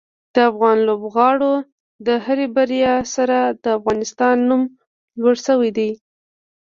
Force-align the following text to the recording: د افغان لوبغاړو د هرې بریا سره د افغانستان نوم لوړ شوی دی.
د 0.33 0.35
افغان 0.49 0.77
لوبغاړو 0.87 1.53
د 2.07 2.07
هرې 2.25 2.47
بریا 2.55 2.95
سره 3.15 3.37
د 3.63 3.65
افغانستان 3.77 4.35
نوم 4.49 4.63
لوړ 5.21 5.35
شوی 5.45 5.69
دی. 5.77 5.91